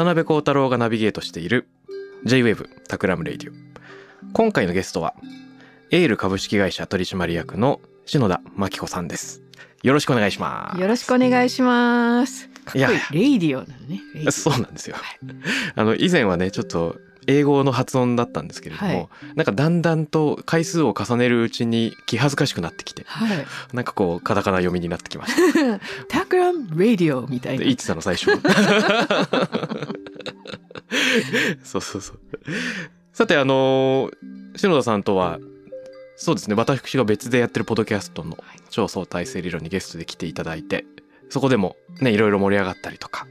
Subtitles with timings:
[0.00, 1.68] 渡辺幸太郎がナビゲートしている
[2.24, 3.54] J-Wave タクラムレイディオ。
[4.32, 5.14] 今回のゲストは
[5.90, 9.42] エール株式会社取締役の篠田真紀子さんです。
[9.82, 10.80] よろしくお願いします。
[10.80, 12.48] よろしくお願いします。
[12.64, 12.86] かっこいい。
[13.10, 14.30] レイディオなのね。
[14.30, 14.96] そうなんですよ。
[15.74, 19.08] あの以前はねちょっと英語の発音だったんですけれども、はい。
[19.34, 23.46] なんかだんだんと回数を重ねるうちに気恥ずかしくなってきてはい。
[23.72, 25.80] なんかこうカタカナ読みになってきました。
[26.08, 27.64] タクラムレディオみたいな。
[27.64, 28.30] 言ってたの最初
[31.62, 32.18] そうそうそう。
[33.12, 34.10] さてあの
[34.56, 35.38] 篠田さんとは
[36.16, 38.36] そうですね私が別でやってるポッドキャストの
[38.70, 40.84] 超相対性理論にゲストで来ていただいて
[41.28, 43.26] そこでもねいろいろ盛り上がったりとか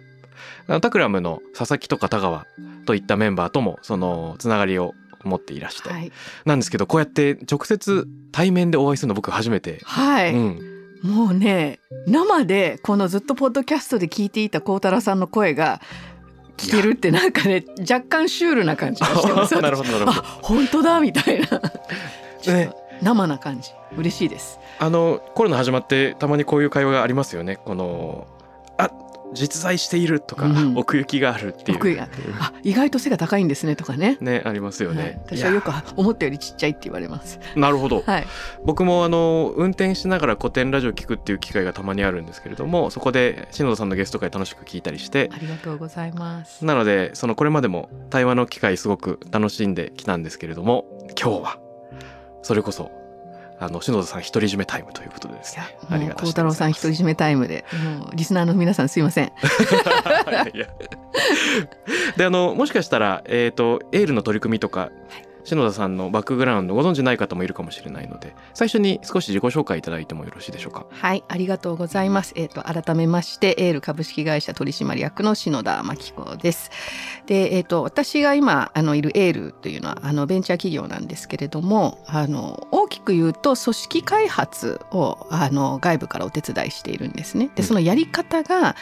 [0.82, 2.46] タクラムの佐々木とか田川
[2.90, 6.12] といったメンバーともそのつながりを持っていらして、はい。
[6.46, 10.60] なんですけどこうやって直接対面でお会いするの僕初めて、はい、うん、
[11.04, 15.82] もうね、生でこのずっとポッドキャストで聞いていた孝太郎さんの声が
[16.58, 19.54] 聞けるってなんかね、若干シュールな感じがしてます。
[19.62, 21.62] なるほどなるほどあ、本当だみたいな。
[22.48, 23.70] ねと生な感じ。
[23.96, 24.60] 嬉しいです。
[24.80, 28.39] あのコロナ始まってたまにこういう会話がありますよねこのあ
[29.34, 32.02] 実在しているとか、うん奥行きがあるっていう
[32.40, 34.18] あ、意外と背が高いんですねとかね。
[34.22, 37.40] ねありますよはいね、私はよく思ったよりちっちゃいって言われます。
[37.56, 38.28] なるほどはい。
[38.66, 46.66] 僕もあの運転しながら古典ラジオ聞くっていう機会がたまにあるんですけれどもそこで篠田さんのゲスト会楽しく聞いたりしてありがとうございます。
[46.66, 50.86] なのでそのこれまでも対話の機会すごく楽しんできたんですけれども
[51.20, 51.60] 今日は
[52.42, 52.92] それこそ
[53.60, 55.64] あの篠田さん独り占めタイムということでですね。
[55.90, 57.66] ありがたしでご太郎さん独り占めタイムで。
[58.00, 59.26] もうリスナーの皆さんすいません。
[60.32, 60.68] いやいや。
[62.16, 64.90] であのもしかしたら、えー、とエールの取り組みとか、
[65.50, 70.86] 篠田さんのバックグラウンドご存じない方もいるかもしれないので最初に少し自己紹介いただいてもよろしいでしょうか？
[70.92, 72.34] はいありがとうございます。
[72.36, 76.70] えっ、と改めましてエール株式会社取締役の篠田真紀子です。
[77.26, 87.50] でえっ、と私が今あのいるエールというのはあのベンチャー企業なんですけれどもあの大きく言うと組織開発をあの外部からお手伝いしているんですね。
[87.56, 88.76] でそのやり方が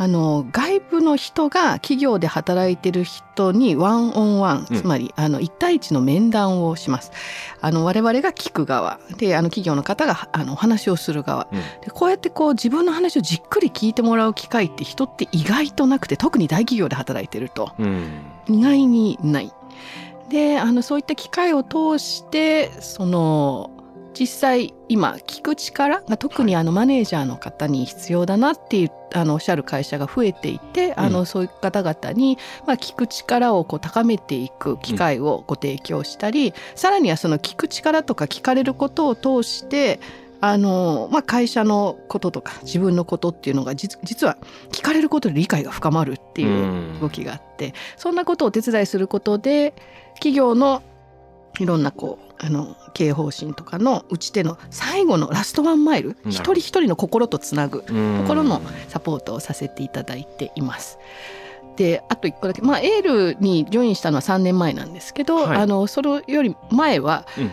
[0.00, 4.80] あの外部の人が企業で働いてる人にワンオンワン、うん。
[4.80, 7.12] つまりあの1対1の面談をします。
[7.60, 8.98] あの我々が聞く側。
[9.18, 11.48] であの企業の方があのお話をする側。
[11.52, 11.60] うん。
[11.82, 17.72] でこうやってこう自分の話をじっくり聞いてもらう機会って人って意外となくて特に大企業で働いてると。
[17.78, 18.22] うん。
[18.48, 19.52] 意外にない。
[20.30, 23.70] であのそういった機会を通してその
[24.20, 32.36] 実際今聞く力が特にあのマネージャーの方に必要だなっていうあのおっしゃる会社が増えていて、あのそういう方々に、
[32.66, 40.00] まあ、聞く力をこう高めていく機会をご提供したり、さらにはその聞く力とか聞かれることを通して
[40.42, 44.36] あの、まあ、会社のこととか自分のことっていうのが実実は
[44.70, 49.72] 聞かれることで理解が深まるっていう動きがあって、そんなことをお手伝いすることで
[50.14, 50.82] 企業の
[51.58, 58.18] いろんなこうあの経営方針とかの打ち手の最後のラストワンマイルど一人一人の心とつなぐうん。
[58.22, 60.98] ところのサポートをさせていただいています。
[61.76, 65.58] であと一個だけ、まあ、エールにジョインしたのは3年前なんですけど、はい。
[65.58, 67.50] あのそれより前はうん。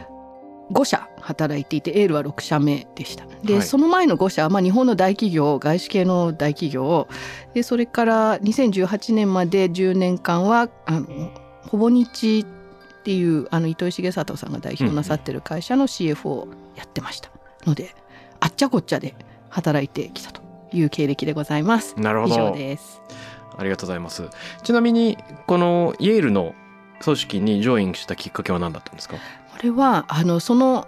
[0.70, 3.26] 5社働いていてエールは6社目でした。
[3.44, 3.64] で、はい。
[3.64, 7.08] その前の5社は、まあ、日本の大企業外資系の大企業
[7.54, 11.32] でそれから2018年まで10年間はあの
[11.68, 12.46] ほぼ日
[13.08, 17.30] っていうあの糸井重里さんが代表なさってる会社の CFO をやってました
[17.66, 17.96] ので
[18.42, 19.16] あっちゃこっちゃで
[19.48, 20.42] 働いてきたと
[20.74, 21.98] いう経歴でございます。
[21.98, 23.02] なるほど以上です。
[23.58, 24.24] ありがとうございます
[24.62, 25.18] ちなみに
[25.48, 26.54] このイェールの
[27.02, 29.16] 組織にジョインしたきっかけは何だったんですか？
[29.16, 29.22] こ
[29.64, 30.86] れはあのその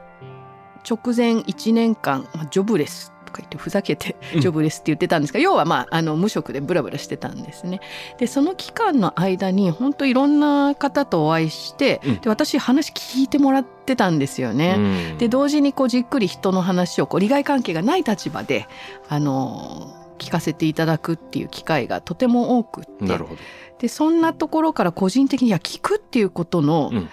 [0.89, 7.79] 直前1年間まあジョブレスとか言ってふざけてうんジョブレスって言ってたんですが、要はまああの無職でブラブラしてたんですね。
[8.17, 14.75] でその期間の間に本当いろんな方とお会いして、うんで私話聞いてもらってたんですよね。
[14.77, 18.67] うんで同時にこうじっくり人の話をこう利害関係がない立場で
[19.07, 23.41] あの聞かせていただくっていう機会がとても多くってなるほど。
[23.79, 27.09] でそんなところから個人的にいや聞くっていうことの、うん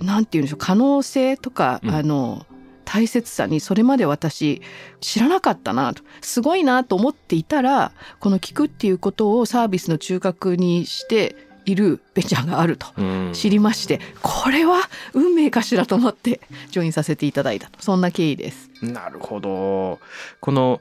[0.00, 2.46] なんて言うんでしょう可能性とか、うんあの
[2.90, 4.62] 大切さにそれまで私
[5.02, 11.36] 知らなかったなとすごいなと思っていたらこの聞くっていうことをサービスの中核にして
[11.66, 16.40] いるベンチャーがあるとうん知りまして、これは運命かしらと思って
[16.72, 18.70] ジョインさせていただいたとそんな経緯です。
[18.80, 19.98] なるほど。
[20.40, 20.80] この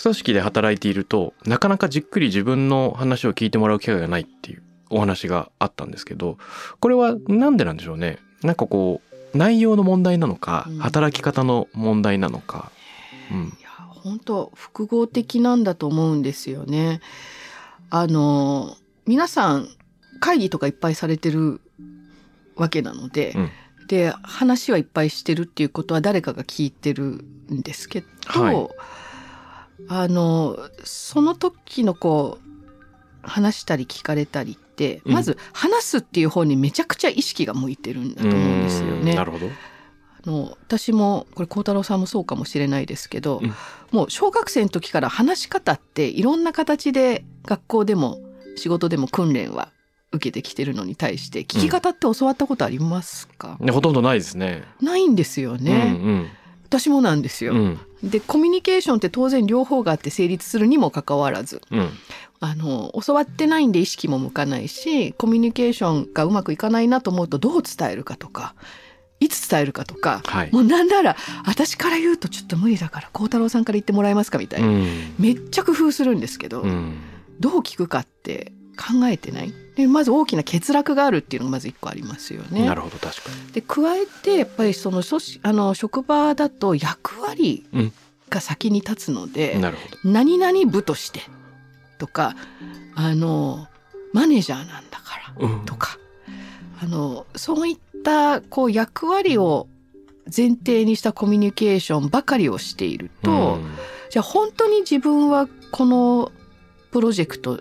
[0.00, 6.38] 組織で働いているとなかなかじっくり自分の話を聞いてもらう機会がないっていうお話があったんですけど
[6.78, 10.78] これはなんでなんでしょうねなんかこう内容の問題なのか、うん。
[10.78, 12.70] 働き方の問題なのか、
[13.30, 13.44] うん。
[13.58, 17.00] いや本当複合的なんだと思うんですよね。
[17.90, 19.68] あの皆さん
[20.20, 21.60] 会議とかいっぱいされてる
[22.56, 23.50] わけなので、うん。
[23.88, 28.68] で話はいっぱいしてるっていうことは誰かが聞いてるんですけど、はい。
[29.88, 32.48] あのその時のこう
[33.22, 34.69] 話したり聞かれたりって、
[35.04, 35.12] うん。
[35.12, 39.14] まず話すっていう方にめちゃくちゃ意識が向いてるんだと思うんですよね。
[39.14, 39.46] なるほど。
[39.46, 43.54] あの私もこれ孝太郎さんもそうかもしれないですけど、うん。
[43.90, 48.18] もう小学生の時から話し方っていろんな形で学校でも
[48.56, 49.70] 仕事でも訓練は
[50.12, 54.64] 受けてきてるのに対して聞き方って教わったことありますか、ねほとんどないですね。
[54.80, 56.28] ないんですよね、
[56.64, 58.10] 私もなんですよ、うんうん。
[58.10, 61.62] でコミュニケーションって当然両方があって成立するにもかかわらず。
[61.70, 61.88] うん
[62.40, 68.54] あの教わってないんで意識も向かないしコミュニケーションがうまくいかないなと思うとどう伝えるかとか
[69.20, 70.50] いつ伝えるかとかはい。
[70.50, 76.98] もうなんなら私から言うとちょっと無理だから孝太郎さんから言ってもらえますかみたいうな、んめっちゃ工夫するんですけど、うん
[77.38, 82.66] どう聞くかって考えてないでまず大きな欠落があるっていうのがまず一個ありますよね。
[82.66, 83.52] なるほど確かに。
[83.52, 87.92] で加えてやっぱりその組織あの職場だと役割うん
[88.28, 89.96] が先に立つので、なるほど。
[90.04, 91.20] 何々部として
[92.00, 92.34] とか
[92.96, 93.68] あの
[94.12, 95.64] マネージャーなんだからうん。
[95.64, 95.98] とか。
[96.82, 99.68] あのそういったこう役割を
[100.34, 103.76] 前提にしたコミュニケーションばかりをしていると、うん。
[104.08, 106.32] じゃあ本当に自分はこの
[106.90, 107.60] プロジェクト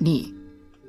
[0.00, 0.34] に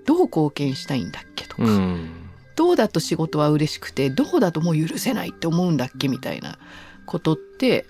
[0.06, 2.10] どう貢献したいんだっけとか、うん。
[2.58, 6.60] どうだと仕事は嬉しくてどうだともう許せないって思うんだっけみたいな
[7.06, 7.86] ことって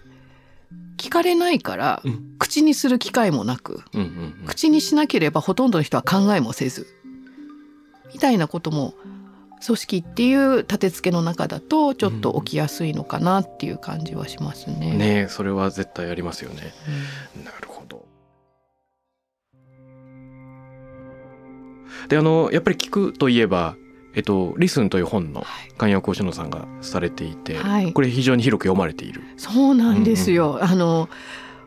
[0.98, 4.08] 聞かれないから、うん口にする機会もなくうんうん
[4.40, 6.88] うん口にしなければほとんどの人は考えもせず
[8.14, 8.94] みたいなことも
[9.66, 14.94] 組織っていう立て付けの中だとちょっと起きやすいのかなっていう感じはしますね。
[14.94, 16.74] ねえそれは絶対ありますよね。
[17.44, 18.06] なるほど。
[22.08, 23.76] であのやっぱり聞くといえば
[24.18, 29.22] 「えっと、リスン」という本のはい寛陽講師野さんがされていて、はいこれ非常に広く読まれている。
[29.38, 30.58] そうなんですよ。
[30.62, 31.08] あの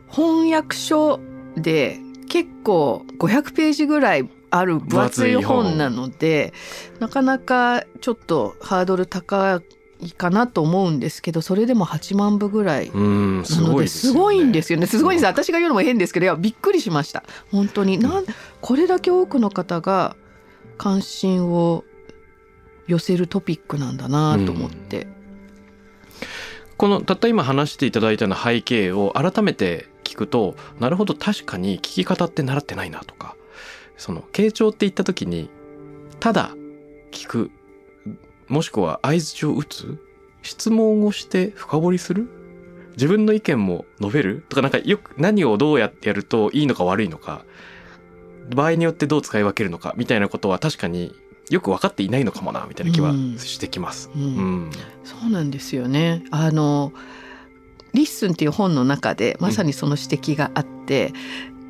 [0.09, 1.21] 翻訳書
[1.55, 6.53] で結構500ページぐらいある分厚い本本なので
[6.99, 9.61] なかなかちょっとハードル高
[10.01, 12.87] いかなと思うんですけどそれでも8万部ぐらい。
[12.89, 13.79] なの。
[13.79, 14.87] ですごいんですよね。
[14.87, 15.25] すごいんです。
[15.25, 17.23] 私が言うのも変ですけど、いやびっくりしました。
[17.49, 18.25] 本当になん
[18.59, 20.17] これだけ多くの方が
[20.77, 21.85] 関心を
[22.91, 25.07] 寄せるトピックなんだなと思って。
[26.77, 33.35] このたった今話していただいたような背景を改めて聞くとなるほど確かに聞き方って習ってないなとか
[33.97, 35.51] その傾聴って言った時に
[36.19, 36.55] ただ
[37.11, 37.51] 聞く
[38.47, 40.03] もしくは相槌を打つ
[40.41, 42.27] 質問をして深掘りする
[42.93, 47.45] 自分の意見も述べるとかなんかよく何をどうやってやるといいのか悪いのか
[48.55, 51.15] 場合によってどう使い分けるのかみたいなことは確かに
[51.51, 54.09] よく分かっていないのかもなみたいな気はうんしてきます。
[54.15, 54.71] うんうん
[55.03, 56.23] そうなんですよね。
[56.31, 56.93] あの
[57.93, 61.11] リッスンっていう本の中でまさにその指摘があって、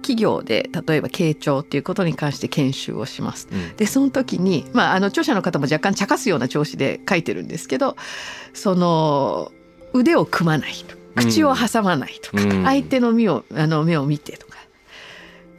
[0.01, 3.47] 企業で例えば傾聴っていうことに関して研修をします。
[3.51, 7.95] うんでその時に、まあ、あの著者の方も若干茶化すような調子で書いてるんですけど
[8.53, 9.51] その
[9.93, 14.50] 腕を組まないと口を挟まないとか、うん相手の目をあの目を見てとか。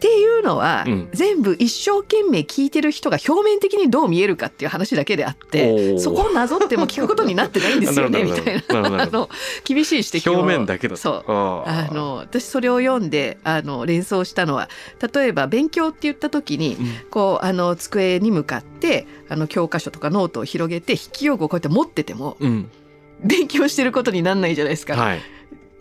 [0.03, 1.09] っていうのは、うん。
[1.13, 9.03] 全部一生懸命聞いてる人が表面的にどう見えるかっていう話だけであってそこをなぞっても聞くことになってないんですよね みたいな。
[9.03, 9.31] あの
[9.65, 10.41] 厳しい指摘を。
[10.41, 11.25] 表面だけだとそう。
[11.29, 14.69] あの私それを読んであの連想したのは
[15.15, 16.93] 例えば勉強って言った時にうん。
[17.11, 22.71] こうあの机に向かってあの教科書とかノートを広げて筆記用具をこうやって持っててもうん。
[23.23, 24.97] 勉強してることになんないじゃないですか。
[24.97, 25.21] はい。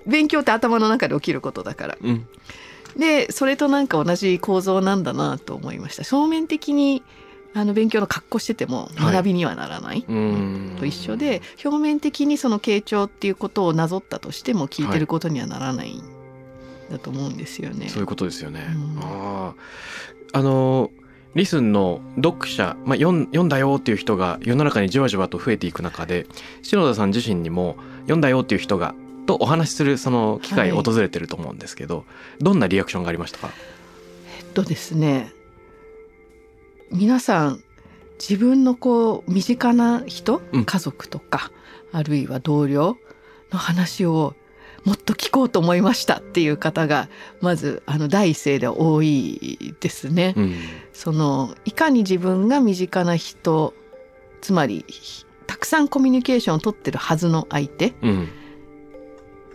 [0.06, 1.98] 勉強って頭の中で起きることだから。
[2.00, 2.28] うん
[2.98, 6.04] でそれとなんか同じ構造なんだなと思いました。
[6.04, 7.04] 正面的に
[7.54, 9.14] あの勉強の格好しててもはい。
[9.14, 10.76] 学びにはならない、うん。
[10.80, 16.04] と一緒で表面的にその傾聴っていうことをなぞったとしても聞いてることにはならないん
[16.90, 17.90] だと思うんですよね。
[17.90, 18.66] そういうことですよね。
[18.74, 19.00] うん。
[19.00, 19.54] あ
[20.34, 20.92] ああの
[21.36, 26.28] リスンの読者、まあ、読ん読んだよっていう人が世の中にじわじわと増えていく中で
[26.62, 30.84] 篠田さん自身にも読んだよっていう人がとお話しするその機会はい。
[30.84, 32.06] 訪れてると思うんですけど、
[32.40, 33.50] どんなリアクションがありましたか？
[34.40, 35.32] えっとですね
[36.92, 37.64] 皆さん
[38.20, 40.66] 自分のこう身近な人、うん。
[40.66, 41.52] 家族とか
[41.92, 42.98] あるいは同僚
[43.52, 44.36] の話を
[44.84, 47.08] もっと聞こうと思いましたっていう方が
[47.40, 50.34] まずあの第一声で多いですね。
[50.36, 50.56] うん。
[50.94, 53.74] そのいかに自分が身近な人
[54.42, 54.86] つまり
[55.48, 58.30] たくさんコミュニケーションを取ってるはずの相手うん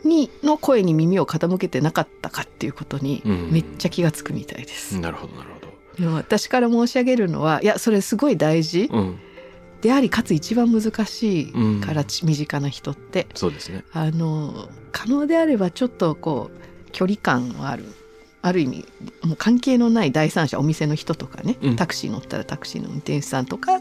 [0.07, 4.99] にの声に耳を傾けてなかったかっていうことにうんめっちゃ気がつくみたいです。
[4.99, 6.13] なるほどなるほど。
[6.15, 9.19] 私から申し上げるのはいやそれすごい大事うん
[9.81, 13.85] でありかつ一番難しいうんから、ち身近な人ってそうですね。
[13.93, 17.85] あの可能であればちょっとこう距離感はある
[18.43, 18.87] ある意味
[19.23, 23.81] もう関係のない第三者お店の人とかね、うんタクシー乗ったらタクシーの運転手さんとか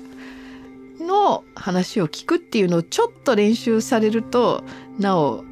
[1.00, 4.64] の話を聞くっていうのをちょっと練習されると
[5.00, 5.44] なお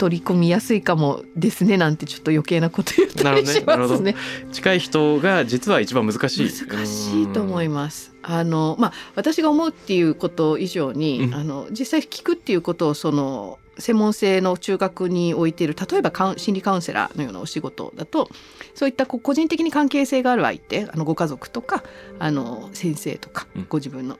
[0.00, 4.14] 取り込みやすいかもですねなんてちょっと余計なこと言ったりしますね。
[4.52, 6.50] 近い人が実は一番難しい。
[6.50, 8.12] 難しいと思いまます。
[8.22, 18.28] あのまあ私が思うっていうこと以上に、うんあの実際聞くっていうことをその専門性の中学に置いている例えば心理カウンセラーのようなお仕事だと
[18.74, 21.82] そういった個人的に関係性がある相手あのご家族とか
[22.18, 24.18] あの先生とかうんご自分の、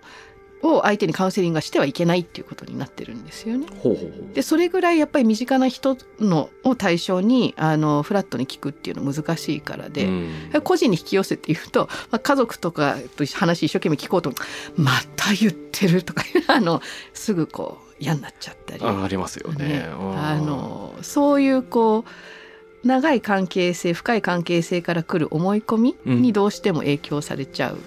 [0.63, 3.67] を相手にカウンセリングがしてはいけないっていうことになってるんですよね。
[3.83, 4.35] ほうほうほう。
[4.35, 10.05] でそれぐらいやっぱり身近な人のを対象にあのフラットに聞くっていうの難しいからで。
[10.05, 10.31] うん
[10.63, 14.33] 個人に引き寄せて言うと、まあ、家族とかと話一生懸命聞こうと
[14.77, 16.83] また言ってるとか あの
[17.15, 19.69] すぐこう嫌になっちゃったり、あありますよね。
[19.69, 27.79] ねうんあのそういうこう長い関係性深い関係性から来る思い込みにどうしても影響されちゃう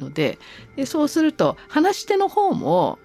[0.00, 0.38] ので,、
[0.76, 2.98] でそうすると話し手の方も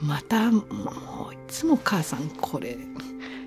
[0.00, 2.76] またもういつも母さんこれ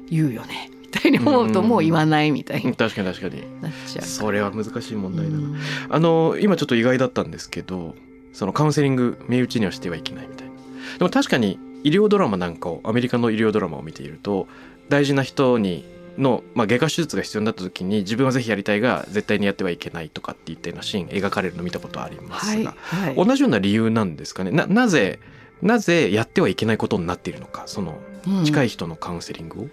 [0.09, 3.61] 言うよねみたいに思うとうんもう言わないみたいに確かに確かに。
[3.61, 4.05] なっちゃう。
[4.05, 5.37] それは難しい問題だな。
[5.37, 5.57] うん
[5.89, 7.95] あの今ちょっと意外だったんですけど
[8.33, 10.53] そのカウンセリング身内にはしてはいけないみたいな
[10.97, 14.47] でも確かに医療ドラマなんかをアメリカの医療ドラマを見ていると
[14.89, 15.85] 大事な人に
[16.17, 24.51] の、まあ、外科手術が必要になった時に自分はぜひやりたいが絶対にやってはいけないとかっていったようなシーン描かれるの見たことありますはいが、はい、同じような理由なんですかね。
[24.51, 25.19] ななぜ
[25.61, 27.99] なぜやってはいけないことになっているのかその
[28.43, 29.67] 近いい、人のカウンセリングを、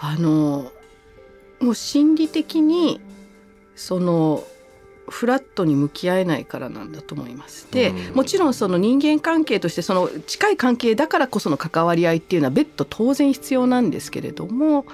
[0.00, 0.70] あの
[1.60, 3.00] もう心理的に
[3.76, 4.44] その
[5.08, 7.68] フラットに向き合えないからなんだと思います。
[7.70, 14.86] でうんもちろんその人間関係としてその近い関係だからこその関わり合いっていうのは別途当然必要なんですけれども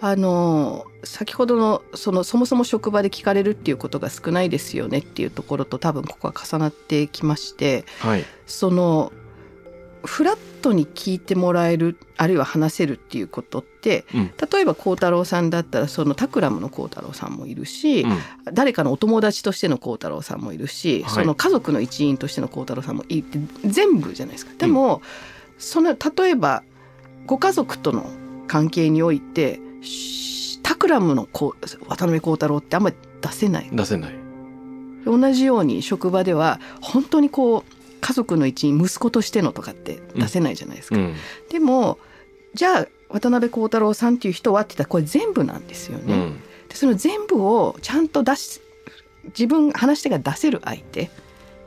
[0.00, 9.12] あの先ほどのそのそもそも職場で聞かれるっていうことが少ないですよねっていうところと多分ここは重なってきましてはいその
[10.04, 14.32] フラットに聞いてもらえるあるいは話せるっていうことって、うん。
[14.52, 18.18] 例えば孝太郎さんだったらそのタクラムの孝太郎さんもいるし、うん。
[18.52, 21.10] 誰かのお友達としての孝太郎さんもいるし、はい。
[21.10, 24.52] その家族の一員としての孝太郎さんもいて全部じゃないですか。
[24.58, 25.02] でも、
[25.58, 26.62] その例えば
[27.26, 28.06] ご家族との
[28.46, 33.68] 関係においてしタクラムのこう渡辺孝太郎ってあんまり出せない。
[33.72, 34.14] 出せない。
[35.04, 40.96] 同じように職場では本当にこう家族の一員息子としてのとかって出せないじゃないですか。
[40.96, 41.14] うん。
[41.48, 41.98] でも
[42.52, 46.14] じゃあ渡辺孝太郎さんっていう人はって言ったらこれ全部なんですよね。
[46.14, 46.40] うん。
[46.68, 48.60] でその全部をちゃんと出し
[49.28, 51.08] 自分話し手が出せる相手っ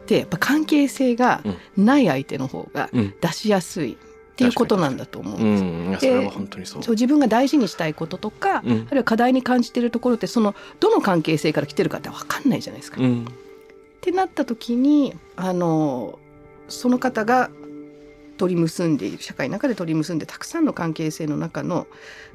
[0.06, 1.42] てやっぱ関係性が
[1.76, 3.16] ない相手の方がうん。
[3.20, 3.96] 出しやすいっ
[4.36, 5.42] ていうことなんだと思う。
[5.42, 5.90] うん。
[5.90, 6.84] いやそれは本当にそう。
[6.84, 8.86] そう自分が大事にしたいこととか、うん。
[8.88, 13.02] あるいは課題に感じてるところってそのどの関係性から来てるかって分かんないじゃないですか。
[13.02, 13.26] うん。
[13.26, 16.20] ってなった時にあの
[16.68, 17.50] その方が
[18.38, 21.88] 取り結んでいる社会の中で取り結んでたくさんの関係性の中の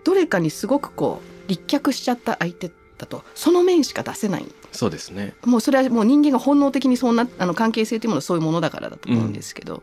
[0.05, 3.25] どれかにすごくこう立脚しちゃった相手だと。
[3.35, 4.47] その面しか出せない。
[4.73, 5.35] そうですね。
[5.45, 9.83] もうそれはもう人間が本能的にそうなあの関係性というものはそういうものだからだと思うんですけど、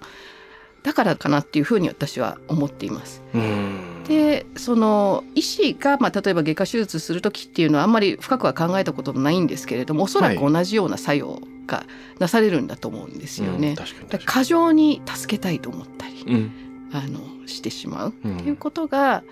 [0.84, 3.22] だからかなっていうふうに私は思っています。
[3.34, 4.04] うん。
[4.08, 11.86] でその医師が、まあ、例えば外科手術する時っていうのはあんまり深くは考えたことのないんですけれどもおそらくはい同じような作用が
[12.18, 13.70] なされるんだと思うんですよね。
[13.70, 14.02] うん確かに。
[14.02, 16.52] だから確か過剰に助けたいと思ったり、にうん。
[16.92, 18.14] あのしてしまう。
[18.24, 18.38] うん。
[18.38, 19.24] っていうことが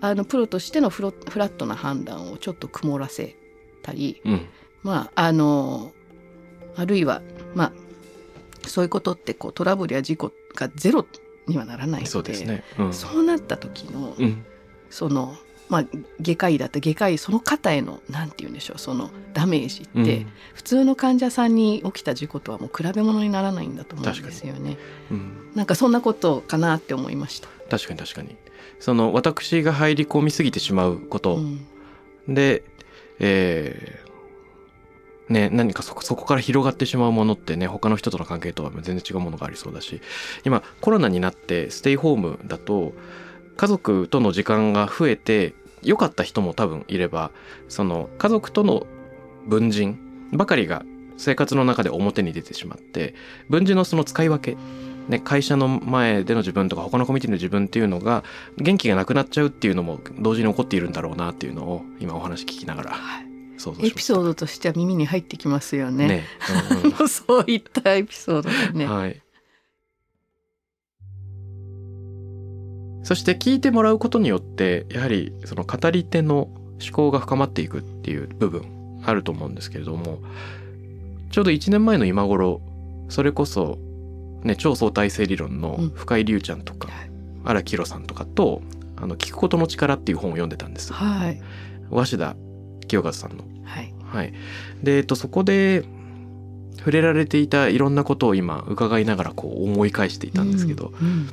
[0.00, 3.36] あのプロとしてのフロフラットな判断をちょっと曇らせ
[3.82, 4.46] たりうん。
[4.82, 5.92] まああの
[6.76, 7.22] あるいは
[7.54, 7.72] まあ
[8.68, 11.06] そういうことってこうトラブルや事故がゼロ
[11.46, 12.64] にはならないのでそうですね。
[12.78, 12.92] うん。
[12.92, 14.44] そうなった時の、うん。
[14.90, 15.36] その
[15.68, 15.84] まあ
[16.20, 20.26] 外科医だったら外科医その方へのなんて言うんでしょうそのダメージって、うん。
[20.54, 24.78] 普通の患者さんに起きた事故とはもう比べ物にならないんだと思うんですよね。
[25.10, 25.50] うん。
[25.54, 27.48] なんかそんなことかなって思いました。
[27.70, 28.36] 確かに確かに。
[28.80, 31.66] その私が入り込みすぎてしまうこと、うん。
[32.28, 32.62] で、
[33.18, 34.03] えー
[35.28, 40.02] ね、何かそこそこから広がってしまうものってね他の人との関係とは全然違うものがありそうだし
[40.44, 42.92] 今コロナになってステイホームだと
[43.56, 47.30] 家族との時間が増えて良かった人も多分いれば
[47.68, 48.86] その家族との
[49.46, 49.98] 分人
[50.32, 50.84] ばかりが
[51.16, 53.14] 生活の中で表に出てしまって
[53.48, 54.56] 分人のその使い分け
[55.08, 58.24] ね、会社の前での自分とか他のコミュニティの自分っていうのが
[58.56, 63.33] 元気がなくなっちゃうっていうのも同時に起こっているんだろうなっていうのを今お話聞きながらはい。
[63.80, 66.08] エピソードとしては耳に入ってきますよね。
[66.08, 66.24] ね、
[66.72, 68.86] うんうん そういったエピソードがね。
[68.86, 69.20] はい。
[73.02, 76.48] そして聞いてもらうことによってやはりその語り手の
[76.82, 80.20] 思考が深まっていくっていう部分あると思うんですけれども
[81.30, 82.62] ちょうど1年前の今頃
[83.10, 83.78] それこそ、
[84.42, 87.10] ね、超相対性理論のうん深井龍ちゃんとかはい
[87.44, 88.62] 荒木宏さんとかと
[88.96, 90.92] 「あの聞くことの力」っていう本を読んでたんです。
[90.92, 91.40] はい。
[91.90, 92.36] 鷲田
[92.84, 93.44] 清和さんの。
[93.64, 93.92] はい。
[94.04, 94.32] はい、
[94.82, 95.84] で、えっと、そこで
[96.78, 101.28] 触れられていたいろんなことを今伺いながらこう思い返していたんですけど、うんうん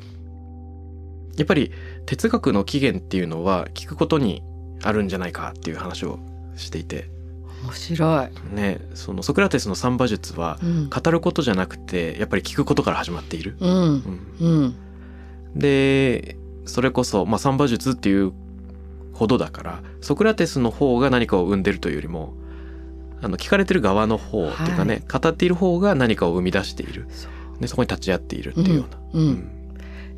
[1.37, 1.71] やっぱり
[2.05, 4.43] 哲学の起源っていうのは聞くことに
[4.83, 6.19] あるんじゃないかっていう話を
[6.55, 7.09] していて
[7.63, 8.29] 面白い。
[8.53, 10.89] ねそのソクラテスの三馬術はうん。
[10.89, 13.55] 語ることじゃなくてやっぱり聞くことから始まっている。
[13.59, 13.71] うん。
[13.71, 14.75] うんうん。
[15.55, 18.33] でそれこそ、まあ、三馬術っていう
[19.21, 22.33] ほどだからソクラテスの方が何かを生んでるというよりも
[23.21, 27.05] あの聞かれてる側の方っていうかね、語っている方が何かを生み出している。
[27.09, 27.61] そう。
[27.61, 28.99] でそこに立ち会っているっていうような。
[29.13, 29.27] うん。
[29.27, 29.51] うん。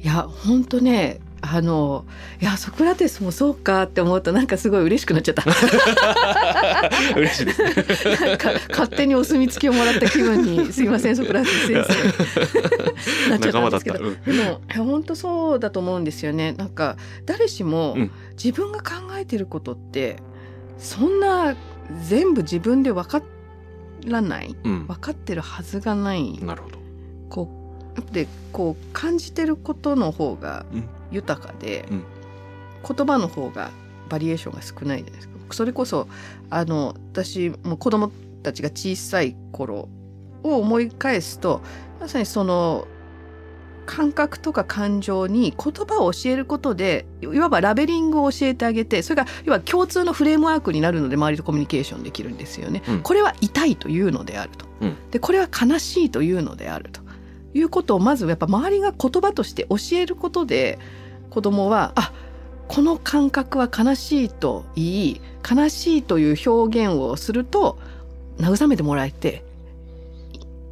[0.02, 2.06] いや本当ねあの
[2.42, 5.44] いやソクラテスもそうかって思うとなんかすごい嬉しくなっちゃった。
[7.20, 7.62] 嬉しいです。
[7.62, 8.16] ね。
[8.16, 13.28] なんか勝手にお墨付きをもらった気分にすいませんソクラテス先生。
[13.30, 14.00] なっちゃったんですけど。
[14.00, 14.32] 仲間だった。
[14.32, 16.54] でも本当そうだと思うんですよね。
[16.54, 18.12] なんか誰しもうん。
[18.42, 20.16] 自分が考えてることって
[20.78, 21.56] そんな
[22.08, 23.22] 全部自分で分か
[24.08, 26.40] らないうん、分かってるはずがない。
[26.42, 26.78] なるほど。
[27.30, 27.50] こ
[28.10, 32.04] うでこう感じてることの方がうん豊かで、うん。
[32.86, 33.72] 言葉の方が
[34.10, 35.34] バリエーションが少ないじゃないですか。
[35.52, 36.08] それこそ
[36.50, 39.88] あの私も子供たちが小さい頃
[40.44, 41.62] を思い返すと
[42.00, 42.88] まさにその
[43.86, 52.82] 感覚とか感情に言葉を教えることでいわばラベリングを教えてあげてそれが要は共通のフレームワークになるので周りとコミュニケーションできるんですよね。
[52.88, 53.02] うん。
[53.02, 54.96] これは痛いというのであると、うん。
[55.12, 57.02] でこれは悲しいというのであると。
[57.56, 60.80] いうことをまずやっぱ周りが言葉として教えることで
[61.34, 62.14] 子供はあ
[62.68, 67.80] この感覚は悲しいと言い悲しいという表現をすると
[68.38, 69.44] 慰めてもらえて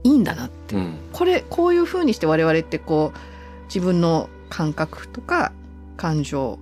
[0.03, 5.51] いいいんだなってうんこれこういうふうにして我々ってこう自分の感覚とか
[5.97, 6.59] 感情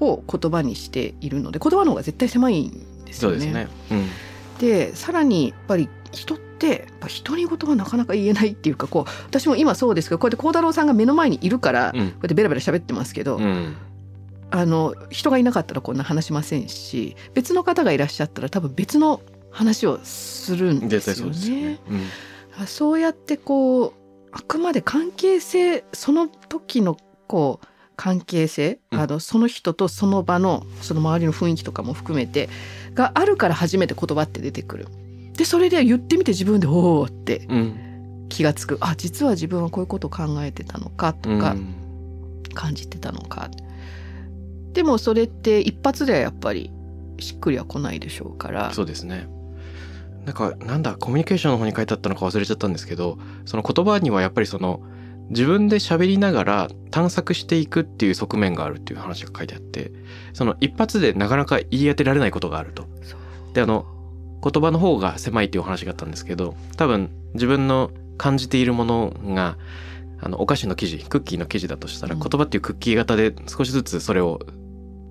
[0.00, 3.36] を言葉にしているので言葉の方が絶対狭いんですよね。
[3.38, 3.68] ですね。
[3.90, 4.06] うん
[4.58, 13.76] でさらにやっぱり人ってやっぱ独り言がなかなか言えないっていうかこう私も今そうですけどこうやって孝太郎さんが目の前にいるから、こううんやってベラベラ喋ってますけど、うん
[14.50, 21.80] あの人がいなかったらこんな話しませんし別の方がいらっしゃったら多分別の話をするんですよ絶対そうよねね。。
[21.90, 22.00] うん
[22.56, 23.92] あそうやってこう
[24.30, 26.96] あくまで関係性その時の
[27.26, 32.48] こう関係性、うんあのその人とその場のその周りの雰囲気とかも含めて
[32.94, 34.86] があるから初めて言葉って出てくる。
[35.36, 41.74] でそれで言ってみて自分でおおってうん気がつくあ実は自分はこういうことを考えてたのかとか、うん
[42.54, 43.50] 感じてたのか。
[44.72, 46.70] でもそれって一発ではやっぱり
[47.18, 48.72] しっくりは来ないでしょうから。
[48.72, 49.28] そうですね。
[50.24, 54.80] なんかなんだコミュニケーションの方に書いてあったのか忘れちゃったんですけどその言葉にはやっぱりその
[55.28, 59.92] 自分で喋りながら探索していくっていう側面があるっていう話が書いてあって
[60.32, 62.86] その一発でなかなか言い当てられないことがあると。
[63.52, 63.84] であの
[64.44, 69.56] 言葉の方が狭いっていうお話があったんですけど多分自分の感じているものが
[70.20, 72.20] あのお菓子の生地クッキーの生地だとしたら、うん。
[72.20, 74.40] 言葉っていうクッキー型で少しずつそれを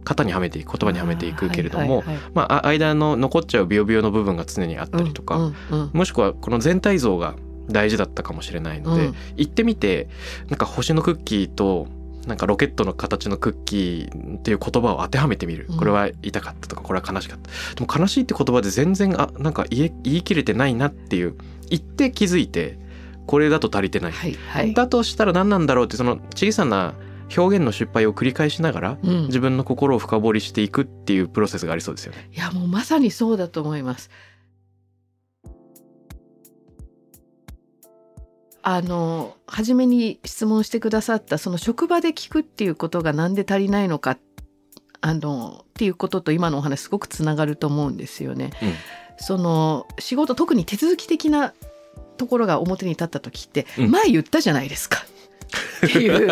[0.04, 5.54] 型にはめていく言葉にはめていくけれども、まああ間の残っちゃうビヨビヨの部分が常にあったりとか、
[5.93, 7.36] もしくはこの全体像が
[7.69, 9.15] 大事だったかもしれないので、うん。
[9.38, 10.10] 行ってみて
[10.50, 11.88] なんか星のクッキーと
[12.27, 21.36] なんかロケットの形のクッキーっていう言葉を当てはめてみるうんこれは痛かったとかこれは悲しかったでも悲しいって言葉で全然あなんか言い切れてないなっていう
[21.69, 22.77] 言って気づいて
[23.25, 24.73] これだと足りてない、はいはい。
[24.73, 26.93] だとしたら何なんだろうってその小さな
[27.36, 32.29] 表現の失敗を繰り返しながらうん自分の心を深掘りしていくっていうプロセスがありそうですよね。
[32.33, 34.09] いやもうまさにそうだと思います。
[38.63, 44.17] あの初めに質問してくださったその職場で聞くっていうことがなんで足りないのか
[45.02, 48.52] あのっていうことと今のお話すごくつながると思うんですよね。
[48.62, 48.73] うん
[49.19, 51.54] その仕事特に手続き的な
[52.17, 55.06] ところが表に立った時って、うん前言ったじゃないですか。
[55.85, 56.27] っていう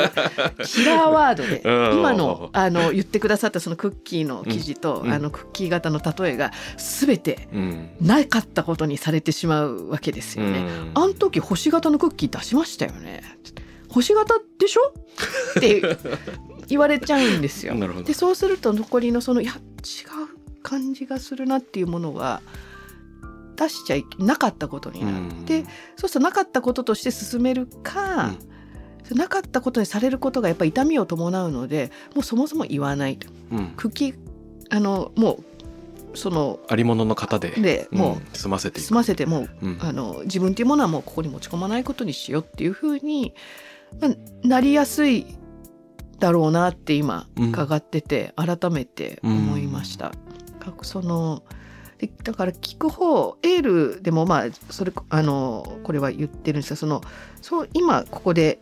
[0.65, 10.59] キラーワードでうん今のあの言ってくださったそのクッキーの記事と、うんあのクッキー型の例えが全てうんなかったことにされてしまうわけですよね。
[10.59, 13.21] うんあん時星型のクッキー出しましたよね。
[13.89, 14.93] 星型でしょ？
[15.57, 15.81] って
[16.67, 17.75] 言われちゃうんですよ。
[18.05, 22.41] でそうすると残りのそのいや違う感じがするなっていうものが
[23.57, 25.17] 出しちゃいなかったことになる。
[25.17, 25.65] うんで
[25.97, 28.31] そうするとなかったこととして進めるか、
[29.11, 33.27] なかったことにされることがやっぱり痛みを伴うのでもうそもそも言わないと。
[33.51, 33.73] うん。
[33.75, 34.15] クッキー
[34.69, 35.39] あのも
[36.13, 39.77] うそのありものの型ででもうん済ませて済ませてもううん。
[39.81, 43.33] あの自分っていうものはもうここに持ち込まないことにしようっていうふうに、
[43.99, 45.25] まあなりやすい
[46.19, 47.49] だろうなって今うん。
[47.49, 50.11] 伺ってて改めて思いました。
[50.83, 51.43] その
[51.97, 57.01] でだから聞く方エールでもまあそれあのこれは言ってるんですがその
[57.41, 58.59] そう今ここで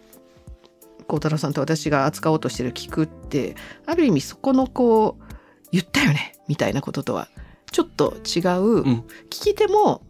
[1.10, 5.24] 孝太郎さんと私が扱おうとしてる聞くってある意味そこのこう
[5.72, 7.28] 言ったよねみたいなこととは。
[7.72, 8.84] ちょっと違う、ん。
[9.30, 10.02] 聞き手も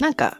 [0.00, 0.38] なんか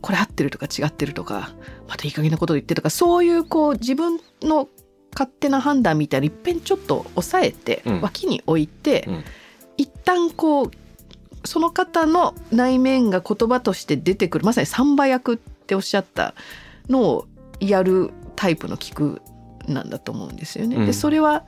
[0.00, 1.50] これ合ってるとか違ってるとか
[1.88, 4.68] またいい加減なこと言ってるとかそういうこう自分の
[5.12, 8.00] 勝手な判断みたいないっぺんちょっと抑えて、うん。
[8.00, 9.24] 脇に置いて、うん。
[9.76, 10.70] 一旦こう
[11.44, 16.34] その方の内面が言葉として出てくるまさにサンバ役っておっしゃった
[16.88, 17.26] のを
[17.60, 19.22] やるタイプの聞く
[19.66, 20.76] なんだと思うんですよね。
[20.76, 21.44] うんでそれは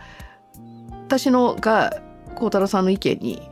[1.06, 2.00] 私のが
[2.34, 3.42] 孝太郎さんの意見に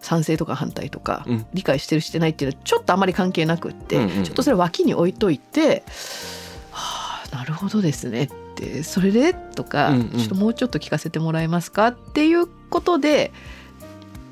[0.00, 5.84] 賛成とか反対とか、うん理解してるしてないっていうのはちょっとあまり関係なくって、うんうんちょっとそれ脇に置いといて
[6.72, 13.32] 「はあなるほどですね」って「それで?」とか、うんうんちょっともうちょっと聞かせてもらえますか?」っていうことで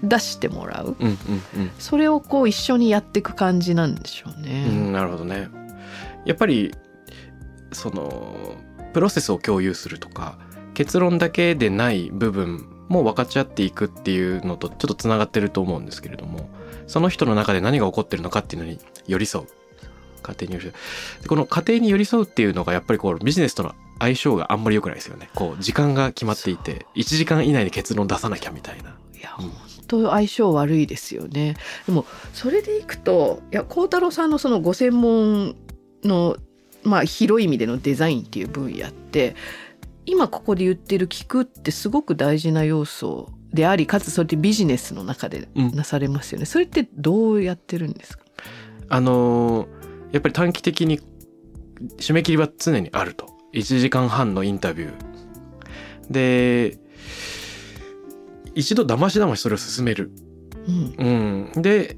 [0.03, 1.17] 出してもらううんうん
[1.57, 4.67] うんそれをこう一緒にやっていく感じなんでしょうね。
[4.69, 5.49] うん、なるほどね。
[6.25, 6.75] やっぱり
[7.75, 8.57] その
[8.93, 10.39] プロセスを共有するとか
[10.75, 16.49] 結論だけでない部分も分かち合っていくっていうのとちょっとつながってると思うんですけれども
[16.87, 19.47] その人の中で何が起こってるのかっていうのに寄り添う
[20.23, 28.97] 家庭に寄り添うでこの家庭に寄り添うっていうのがやっぱりこうビジネスとの相性があんまり良くないですよねこう時間が決まっていて1時間以内に結論出さなきゃみたいな。
[29.19, 29.51] いやうん
[29.93, 31.55] 本当相性悪いですよね。
[31.87, 35.55] でもそれでいくといや孝太郎さんのそのご専門
[36.03, 36.37] の
[36.85, 39.35] まあ広い意味でのデザインっていう分野って
[40.07, 45.75] 今ここで言ってる聞くってすごく大事な要素でありかつそれってビジネスの中でうん。
[45.75, 46.47] なされますよね。
[46.47, 48.25] それってどうやってるんですか？
[48.89, 49.67] あのー
[50.13, 51.01] やっぱり短期的に
[51.99, 53.31] 締め切りは常にあると。
[53.55, 56.11] 1時間半のインタビュー。
[56.11, 56.79] で
[58.55, 60.11] 一度だましだましそれを進める、
[60.67, 61.97] うん、うん、で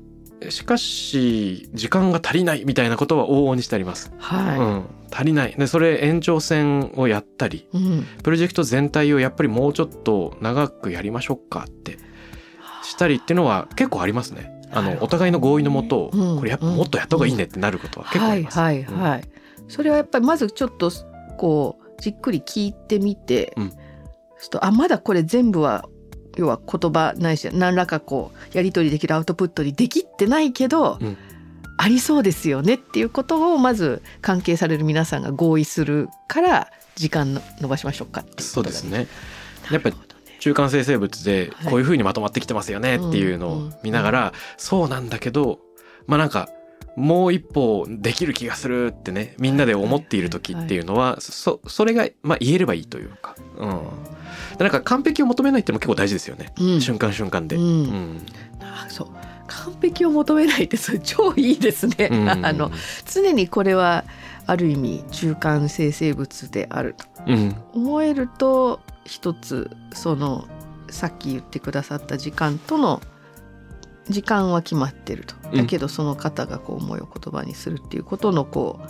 [0.51, 5.55] しかし時間が足りないみたいなことは往々にしてあります、うはん、足りない。
[5.57, 7.77] でそれ延長線をやったりい。
[7.77, 11.99] うん、プロジェクト全体をやっぱりもうちょっと長くやりましょうかって
[12.83, 14.53] したりっていうのは結構ありますね。
[14.73, 16.39] あのお互いの合意のもと、うん。
[16.39, 19.25] これやっぱもっとやった方がいいねってなることは結構あります、はいはいはい、
[19.69, 20.91] それはやっぱりまずちょっと
[21.39, 23.71] こうじっくり聞いてみて、うん。
[23.71, 23.81] そう
[24.39, 25.89] するとあまだこれ全部は
[26.37, 31.17] 要は言葉ないし何らかこうやり取りできるアウトプットにできってないけど、うん。
[31.77, 39.09] ありそうですよねっていうことをまず関係される皆さんが合意するから時間の伸ばしましょうかっていうことそうですね。
[39.67, 39.97] がやっぱり
[40.39, 45.59] 中間生成物ではいこういう風にまとまってきてますよねっていうのを見ながら、そうなんだけど
[46.07, 46.49] まあなんか
[46.97, 53.81] もう一歩できる気がするってねみんなで思っている時っていうのはそそれがまあ言えればいいというか、うん、
[54.57, 56.81] でなんか完璧を求めないってのも結構大事ですよね、うん。
[56.81, 57.57] 瞬間瞬間で。
[57.57, 57.63] うん。
[57.63, 58.27] うん。
[58.61, 59.09] あそう。
[59.47, 62.29] 完璧を求めないってそれ超いいですね、うん。
[62.47, 62.71] あの
[63.13, 64.05] 常にこれは
[64.47, 66.95] ある意味中間生成物である。
[66.99, 67.57] とうん。
[67.73, 70.47] 思えると一つその
[70.91, 73.01] さっき言ってくださった時間との
[74.09, 75.35] 時間は決まってると。
[75.53, 75.57] うん。
[75.59, 78.89] だけどその方がこう思いを言葉にするっていうことのこう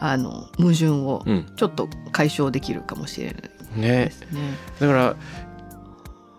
[0.00, 1.52] あの矛盾をうん。
[1.56, 3.42] ちょっと解消できるかもしれない
[3.76, 4.40] ねですね。
[4.80, 5.16] だから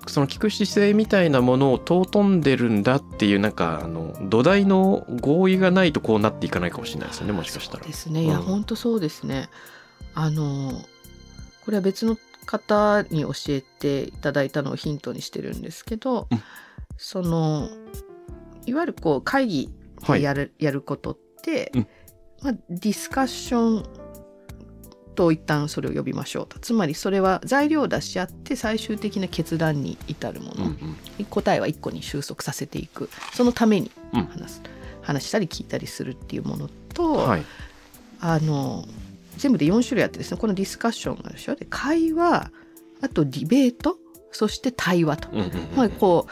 [0.07, 7.85] その聞く姿勢みたいなものを尊んでるんだっていうなんかあの土台の合意がないとこうなっていかないかもしれないですよねもしかしたら。
[7.85, 8.23] ですね。
[8.23, 9.49] いや、うん本当そうですね。
[10.13, 10.71] あの
[11.65, 16.41] これは別の方に教えていただいたのをヒントにしてるんですけど、うん。
[16.97, 17.69] その
[18.67, 19.69] いわゆるこう会議
[20.03, 21.87] はいでやる,、やることって、うん。
[22.43, 23.83] まあ、ディスカッション
[25.15, 26.59] と一旦それを呼びましょうと。
[26.59, 31.25] つまりそれは材料を出し合って最終的な決断に至るもの、うんうん。
[31.25, 33.09] 答えは一個に収束させていく。
[33.33, 34.25] そのためにうん。
[34.25, 34.61] 話す、
[35.01, 37.45] 話したり聞いたりするっていうものと、はい。
[38.19, 38.85] あの
[39.37, 41.55] 全部で4種類あってですねこのディスカッションがあるでしょ？
[41.55, 42.51] で会話
[43.01, 43.97] あとディベート
[44.31, 45.29] そして対話と、
[45.75, 46.31] まあこう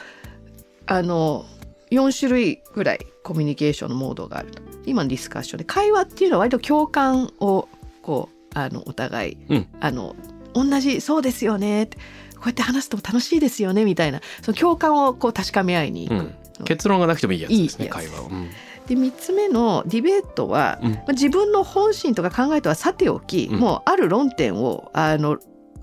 [0.88, 1.46] あの
[1.92, 4.62] 4種類ぐらいコミュニケーションのモードがあると。
[4.86, 7.68] 今のディスカッションで会話っていうのは割と共感を
[8.02, 9.68] こうあのお互い、うん。
[9.80, 10.16] あの
[10.54, 11.84] 同じそうですよね。
[11.84, 11.98] って
[12.36, 14.22] こうやって話すと楽しいですよねみたいな。
[14.42, 18.28] その共感をこう確かめ合いに行く、うん結論がなくてもいいやつですね会話を。
[18.28, 18.50] うん。
[18.88, 20.92] で3つ目のディベートは、うん。
[20.94, 23.60] まあ、自分の本心とか考えとはさておき、うん。
[23.60, 25.38] もうある論点をあの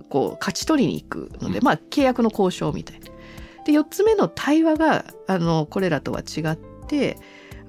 [0.08, 1.64] こう勝ち取りに行くので、うん。
[1.64, 3.11] まあ契約の交渉みたいな。
[3.64, 7.18] で4つ目の対話があのこれらとは違って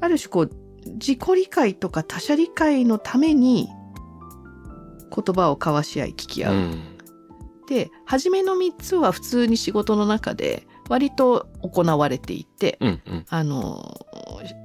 [0.01, 0.51] ある種こう
[0.85, 3.69] 自己理解とか他者理解のために
[5.13, 6.55] 言葉を交わし合い聞き合う。
[6.55, 6.81] うん。
[7.67, 13.25] で初めの3つは普通に仕事の中で割と行われていて、うんうん。
[13.29, 13.97] あの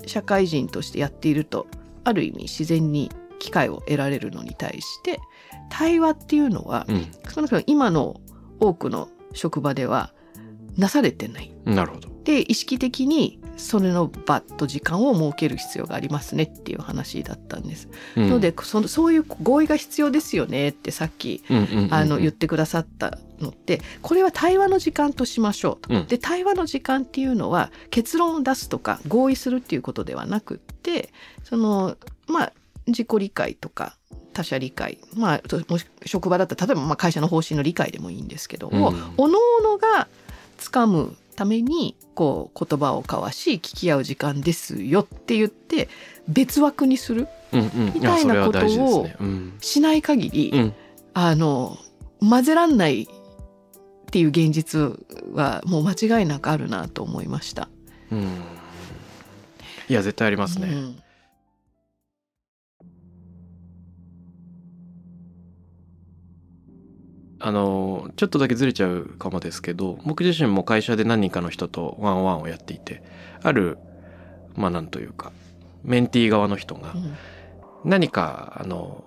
[0.07, 1.69] 社会人としてやっていると
[2.05, 5.21] ある意味自然に機会を得られるのに対して
[5.69, 7.07] 対話っていうのは、うん。
[7.33, 8.21] 少なくとも今の
[8.59, 10.13] 多くの職場では
[10.79, 11.53] なされてない。
[11.65, 12.09] なるほど。
[12.25, 17.89] で意識的にそれの場と時間を設ける必要がありますねっていう話だったんです。
[18.17, 21.43] うんのでそのそういう合意が必要ですよねってさっき
[21.91, 25.95] あの言ってくださったのってこれは対話の時間としましょうと。
[25.95, 31.11] うんで対話の時間っていうのは結論を出すとか合意するっていうことではなくって
[31.43, 31.97] その
[32.29, 32.53] まあ
[32.87, 33.97] 自己理解とか
[34.33, 39.63] 他者理解まあともし職場だったら例えばまあ会社の方針の理解でもいいんですけども、うんおのお
[40.59, 45.89] のが掴むためにこう言葉を交わし聞き合う時間ですよって言って
[46.29, 49.07] 別枠にするみたいなことを
[49.61, 50.75] しない限り、うん。
[51.15, 51.77] あの
[52.21, 53.07] 混ぜらんないっ
[54.11, 57.69] ていう現実はもう間違いなくあるなと思いました。
[58.13, 58.29] うん。
[59.89, 60.69] いや絶対ありますね。
[60.69, 61.03] うん
[67.41, 73.03] あのちょっとだけずれちゃうかもですけど僕自身も会社で何人かの人とワンワンをやっていて
[73.43, 73.79] ある
[74.57, 75.33] まあなんというか
[75.85, 77.15] メンティー側の人がうん
[77.85, 79.05] 何かあの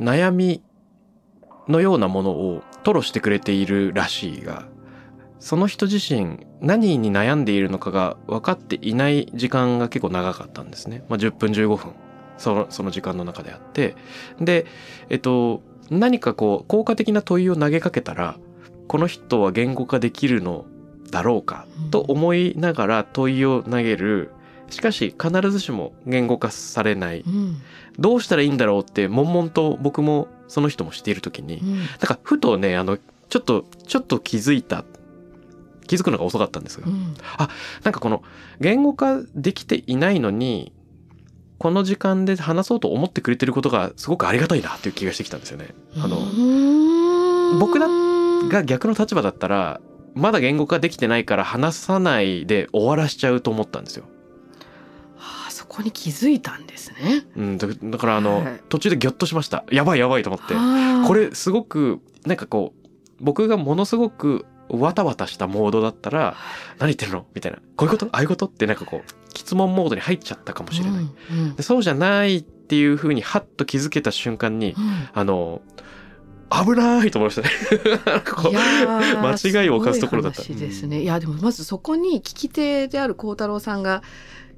[0.00, 0.62] 悩み
[1.68, 4.66] のようなものを吐露してくれているらしいが
[5.38, 11.04] その人自身何に悩んでいるのかが分かっていない時間が結構長かったんですね。
[11.08, 11.92] まあ、10分15分
[12.38, 13.96] そのその時間の中であって
[14.40, 14.66] で
[15.08, 18.36] えっと何かこう効果的な問いを投げかけたら
[18.88, 20.66] この人は言語化できるの
[21.10, 24.30] だろうかと思いながら問いを投げる。
[24.68, 27.20] しかし必ずしも言語化されない。
[27.20, 27.56] うん。
[27.98, 31.78] どうしたらいいんだろうって悶々と僕もその人もしている時にうん。
[31.78, 34.84] なんかふとねあのちょっとちょっと気づいた。
[35.86, 36.88] 気づくのが遅かったんですが。
[36.88, 37.14] うん。
[37.84, 38.22] なんかこの
[38.60, 40.72] 言語化できていないのに
[41.58, 45.68] この時間で話そうと思ってくれてることがすごくありがたいなっていう気がしてきたんですよね。
[45.96, 46.20] あのう
[47.56, 47.88] ん僕だ
[48.48, 49.80] が逆の立場だったら
[50.14, 54.04] まだ言語化できてないから話さないで終わらしちゃうと思ったんですよ。
[55.16, 57.26] はあそこに気づいたんですね。
[57.36, 62.88] うん、だだからあの、はい途中でギョッとしましたやばいやばいと思ってはあこれすごくなんかこう
[63.20, 66.36] 僕がものすごくわたわたしたモードだったら
[66.78, 67.26] 何言ってるの？
[67.34, 67.58] みたいな。
[67.76, 68.06] こういうこと？
[68.06, 68.46] ああいうこと？
[68.46, 71.04] ってなんかこう質問モードに入っちゃったかもしれない。
[71.04, 71.56] うんうん。
[71.56, 75.08] でそうじゃないっていう風にハッと気づけた瞬間にうん。
[75.12, 75.62] あの
[76.48, 77.50] 危ないと思いましたね。
[79.20, 80.42] 間違いを犯すところだった。
[80.42, 81.02] い話ですね。
[81.02, 84.02] いやでもまずそこに聞き手である孝太郎さんが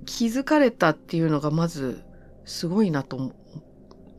[0.05, 2.03] 気づかれたっていうのがまず
[2.45, 3.33] すごいなと思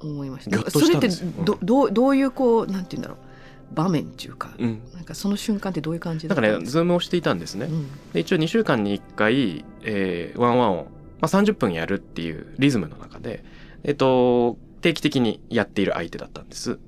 [0.01, 0.71] 思いました。
[0.71, 1.09] それって
[1.43, 3.28] どどうどういうこうなんて言うんだろう
[3.73, 7.65] 場面っていうか、うん、なんかその瞬間ってどういう感じだったんですズームをしていたんですね。
[7.65, 10.87] うんで一応2週間に1回、えーワンワンを、
[11.21, 13.43] まあ、30分やるっていうリズムの中で、
[13.83, 16.79] えっと、定期的にやっている相手だったんです。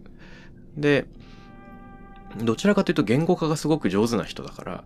[0.76, 1.06] で、
[2.38, 4.84] どちらかというと言語化がすごく上手な人だから、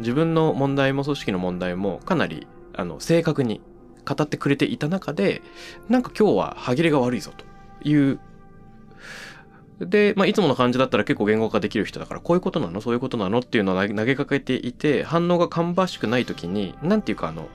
[0.00, 3.60] 自分の問題も組織の問題もかなりあの正確に
[4.06, 5.42] 語ってくれていた中で、
[5.88, 7.44] なんか今日は歯切れが悪いぞと。
[7.82, 8.18] いう
[9.80, 12.80] で、まあ、いつもの感じだったら結構言語化できる人だからこういうことなの？
[12.80, 13.40] そういうことなの？
[13.40, 17.48] っていうのを投げかけていて反応が芳しくない時になんていうかあの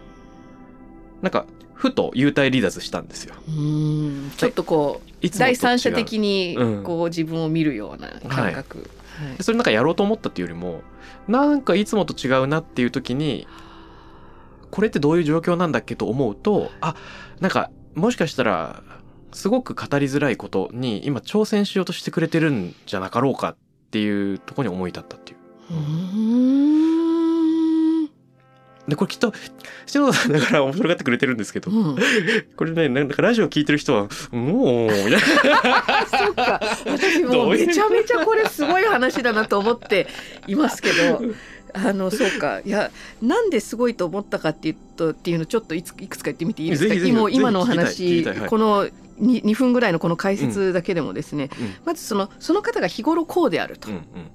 [1.22, 3.34] なんかふと幽体離脱したんですよ。
[3.48, 4.32] うん。
[4.38, 6.84] ちょっとこう第三者的にうん。
[6.84, 8.78] こう自分を見るような感覚、
[9.18, 9.38] はい。
[9.38, 10.82] でそれなんかやろうと思ったっていうよりも
[11.28, 13.48] なんかいつもと違うなっていう時に
[14.70, 16.96] これってどういう状況なんだっけと思うとあ
[17.40, 18.84] なんかもしかしたら
[19.34, 23.56] すごく語りづらいことに今挑戦しようとしてくれてるんじゃなかろうかっ
[23.92, 25.38] ていうところに思い立ったっていう。
[25.72, 25.78] うー
[28.08, 28.12] ん。
[28.88, 29.32] でこれきっと
[29.86, 31.98] 篠田さんだから面白がってくれてるんですけど、うん。
[32.58, 35.20] これねなんかラジオ聞いてる人は「もう」みたいな。
[36.08, 36.60] そっか。
[36.86, 40.08] 私もめちゃめちゃこれすごい話だなと思って
[40.48, 41.22] いますけど。
[41.74, 42.60] あのそうか。
[42.66, 42.92] いや
[43.22, 46.94] なんですごいと思ったかっていうとっていうのちょっといついくつか言ってみていいですか？
[46.94, 48.90] 今今のお話この
[49.22, 51.76] 2, 2分ぐらいのこの解説だけでもですね、うん。
[51.86, 54.32] まずそのその方が日頃こうであるとうんうん。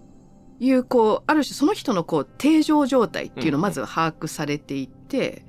[0.59, 5.44] いうこうある種その人のこう定常状態っていうのをうんまず把握されていて、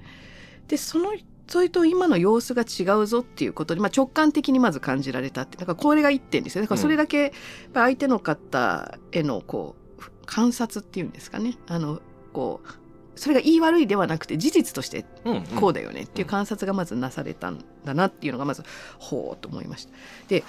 [0.67, 1.13] でその
[1.47, 7.31] それと今の様子が違うぞっていうことで、まあ、直感的にまず感じられたってだからこれが一点ですよだからそれだけ
[7.73, 11.55] 相手の方へのこう観察っていうんですかね。
[11.67, 12.01] あの
[12.33, 12.86] こう
[13.17, 15.43] それが言い悪いではなくて事実としてうんうん。
[15.43, 18.63] こうだよねっていう観察がまずなされたんだなっていうのがまず
[18.99, 19.93] ほうと思いました。
[20.27, 20.43] で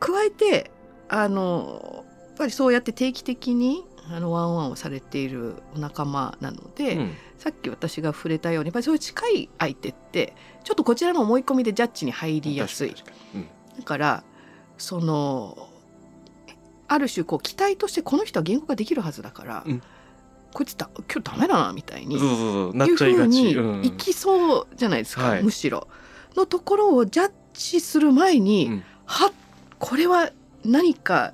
[0.00, 0.70] 加えて
[1.08, 7.12] あのやっぱりそうやって定期的にあのワンワンをされているお仲間なので、うん。
[7.36, 12.90] さっき私が触れたようにやっぱりそういう近い相手ってちょっとこちらの思い込みでジャッジに入りやすい。
[12.90, 13.46] 確かに確かに。
[13.78, 14.24] だから
[14.76, 15.68] その
[16.88, 19.82] ある種こう期待としてこの人は言語ができるはずだから、うん
[20.52, 23.84] こいつだ今日ダメだなみたいにうんそうそうそうなっいうちゃいがち、ふうにうん。
[23.84, 25.42] いきそうじゃないですか、はい。
[25.42, 25.88] むしろ。
[26.36, 28.84] のところをジャッジする前に、うん。
[29.04, 29.32] は
[29.78, 30.30] これは
[30.64, 31.32] 何か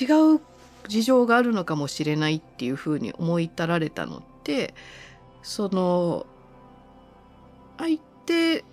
[0.00, 0.04] 違
[0.36, 0.40] う
[0.88, 4.74] 事情があるのかもしれないっていうふうに思い至られたのって
[5.42, 6.26] その
[7.78, 8.64] 相手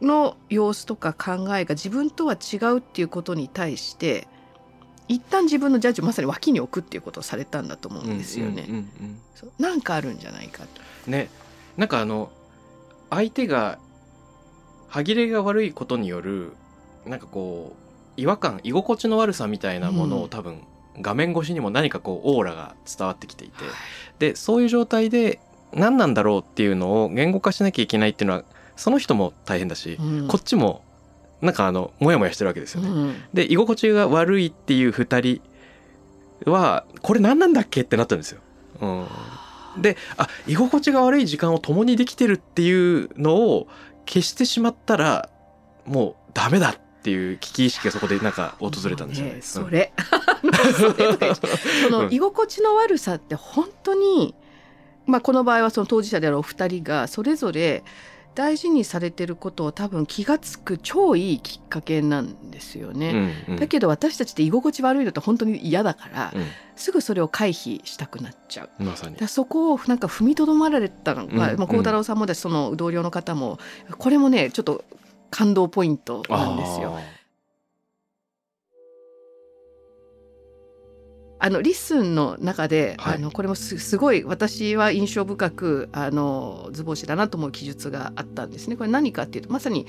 [0.00, 4.28] の様子とか考えが自分とは違うっていうことに対して
[5.08, 8.66] 一旦自分のジャッジをまさに脇に置くっていうことをされたんだと思うんですよね。
[9.58, 10.68] なんかあるんじゃないかと。
[11.06, 11.30] うんね。
[11.76, 12.30] なんかあの
[13.10, 13.78] 相手が
[14.88, 16.52] 歯切れが悪いことによる
[17.04, 17.76] なんかこ
[18.16, 20.62] う違和感居心地の悪さみたいなものうんを多分
[21.00, 23.64] 画面越しにも何かこうオーラが伝わってきていて。
[24.18, 25.40] でそういう状態で
[25.72, 28.44] 何なんだろうっていうのを言語化しなきゃいけないっていうのは
[28.76, 30.28] その人も大変だし、うん。
[30.28, 30.82] こっちも
[31.40, 32.88] なんかあのモヤモヤしてるわけですよね。
[32.88, 33.14] うん。
[33.34, 35.40] で居心地が悪いっていう2
[36.44, 38.40] 人はこれ何なんだっけってなったんですよ。
[38.80, 43.68] うん、であ居心地が悪い時間を共にできてるっていうのを
[44.06, 45.30] 消してしまったら
[45.86, 49.32] もうダメだっていう危機意識がそこでなんか訪れたんですよね。
[49.32, 49.92] もうそれ。
[50.42, 54.34] うその居心地の悪さって本当に、
[55.06, 57.84] まあ、この場合はその当事者であるお二人がそれぞれ
[58.36, 63.34] 大事にされてることを多分気が付く超いいきっかけなんですようんね。
[63.48, 66.38] うんだけど私たちって居心地悪いのって本当に嫌だから、う
[66.76, 68.82] すぐそれを回避したくなっちゃう。
[68.82, 73.58] んまさにだそこをなんか踏みとどまられたのが、うんまあ、孝太郎さんもだしその同僚の方も
[73.98, 74.84] これもねちょっと
[75.30, 76.98] 感動ポイントなんですよ。
[81.38, 88.76] あのリッスンの中で、はいあのこれもすすごい私は印象深くあの図星だなと思う記述があったんですね。
[88.76, 89.86] これ何かっていうとまさに、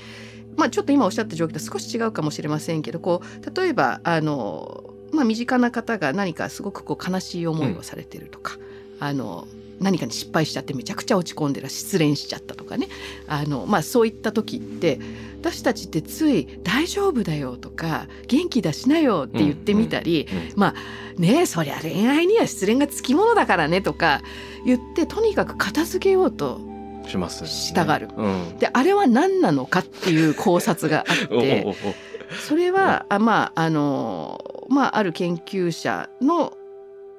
[0.56, 8.56] まあ、ちょっと今おっしゃった状況と少し違うかもしれませんけどこう例えばあの、まあ、身近な方が何かすごくこう悲しい思いをされてるとか、
[9.00, 9.48] あの
[9.80, 12.88] 何かに失敗しちゃってめちゃくちゃ落ち込んでら失恋しちゃったとかね。
[13.26, 14.98] あの、まあ、そういった時って
[15.40, 20.74] 私たちってつい「大丈夫だよ」とか「元気出しなよ」って言ってみたり、うんまあ
[21.20, 24.22] ねえそりゃ恋愛には失恋がつきものだからねとか
[24.64, 26.60] 言ってとにかく片付けようと
[27.08, 28.08] します、ね、したがる。
[28.16, 31.66] うん、であれは何なのかっていう考察があって
[32.46, 36.56] それはあまああのまあある研究者の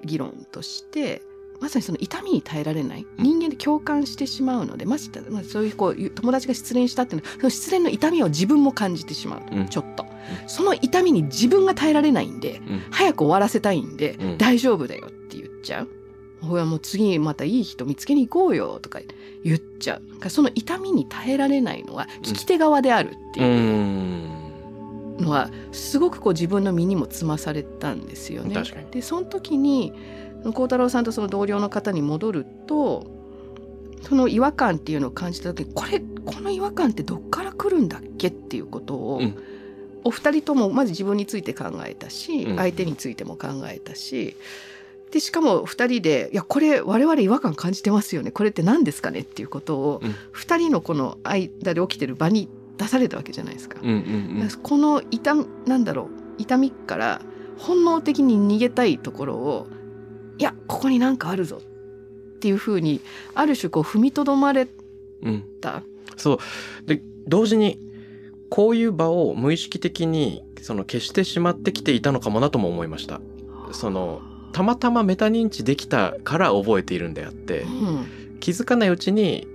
[0.05, 1.21] 議論として
[1.59, 3.23] まさにその痛みに耐えられないうん。
[3.23, 4.97] 人間で共感してしまうのでま
[5.29, 9.67] まあそういうこう友達が失恋したっていうのはその失恋の痛みを自分も感じてしまう、うん。
[9.67, 10.05] ちょっと。
[10.47, 12.81] その痛みに自分が耐えられないんでうん。
[12.91, 14.37] 早く終わらせたいんで、うん。
[14.37, 15.89] 大丈夫だよって言っちゃう。
[16.41, 19.01] ほらもう次またいい人見つけに行こうよとか
[19.43, 20.09] 言っちゃう。
[20.09, 23.43] なんかその痛みに耐えられないのは聞き手側であるってう。
[23.43, 24.39] いうん。
[25.19, 28.55] のはすごくこう自分の身にもつまされたんですよね。
[28.55, 28.89] 確かに。
[28.89, 29.91] でその時に
[30.43, 33.07] 孝太郎さんとその同僚の方に戻ると
[34.01, 39.35] その違和感っていうのを感じた時にこれこの違和感ってどっから来るんだっけっていうことをうん
[40.05, 44.37] お二人ともまず自分について考えたし、うん相手についても考えたし
[45.11, 53.77] でしかも二人で「いやこれ我々違和感感じてますよねこれって何ですかね?」っていうことをうん二人のこの間で起きてる場に出されたわけじゃないですか。
[53.83, 53.95] うんうん
[54.41, 57.21] うんこの痛みなんだろう痛みから
[57.57, 59.67] 本能的に逃げたいところを
[60.39, 61.61] いやここになんかあるぞ。
[61.61, 63.01] っていうふうに
[63.35, 64.67] ある種こう踏みとどまれ
[65.21, 65.43] うん。
[65.61, 65.83] た。
[66.17, 66.87] そう。
[66.87, 67.79] で同時に
[68.49, 73.21] こういう場を無意識的にその消してしまってきていたのかもなとも思いました。
[73.73, 74.21] その
[74.53, 78.05] たまたまメタ認知できたから覚えているんであってうん。
[78.39, 79.45] 気づかないうちに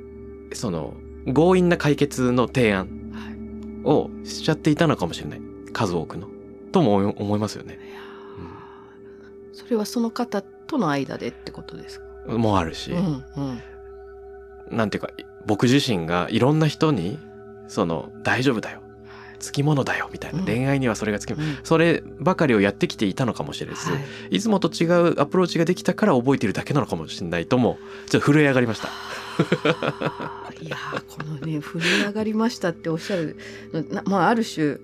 [0.52, 0.94] その
[1.26, 3.34] 強引な解決の提案はい。
[3.84, 5.40] をしちゃっていたのかもしれない。
[5.72, 6.28] 数多くの。
[6.72, 7.74] とも思いますよね。
[7.74, 9.56] いやー。
[9.56, 10.42] それはその方
[10.74, 12.32] との間でってことですか？
[12.36, 13.40] もあるし、うんう
[14.72, 14.76] ん。
[14.76, 15.10] なんていうか
[15.46, 17.18] 僕自身がいろんな人に
[17.68, 18.80] その大丈夫だよ。
[19.38, 20.46] つきものだよみたいな、うん。
[20.46, 21.46] 恋愛にはそれがつきもの。
[21.46, 21.58] うん。
[21.62, 23.98] そればかりをやってきていたのかもしれず、は
[24.30, 24.36] い。
[24.36, 28.88] い、つもと違うアプローチができたから覚えているだけなのかもしれないともちょっと震え上がりました。
[30.60, 33.36] いやーこのね震え上がりましたっておっしゃる
[33.72, 34.78] のなまあある種